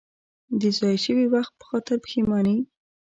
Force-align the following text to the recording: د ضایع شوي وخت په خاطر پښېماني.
د 0.59 0.61
ضایع 0.77 0.99
شوي 1.05 1.25
وخت 1.33 1.53
په 1.59 1.65
خاطر 1.69 1.95
پښېماني. 2.03 2.57